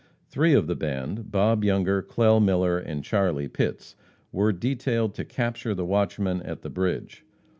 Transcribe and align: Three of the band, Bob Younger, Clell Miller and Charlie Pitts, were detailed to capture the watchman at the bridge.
Three 0.25 0.55
of 0.55 0.65
the 0.65 0.73
band, 0.75 1.29
Bob 1.29 1.63
Younger, 1.63 2.01
Clell 2.01 2.39
Miller 2.43 2.79
and 2.79 3.03
Charlie 3.03 3.47
Pitts, 3.47 3.95
were 4.31 4.51
detailed 4.51 5.13
to 5.13 5.23
capture 5.23 5.75
the 5.75 5.85
watchman 5.85 6.41
at 6.41 6.63
the 6.63 6.71
bridge. 6.71 7.23